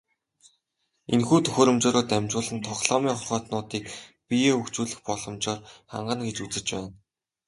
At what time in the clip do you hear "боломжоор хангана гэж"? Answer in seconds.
5.07-6.37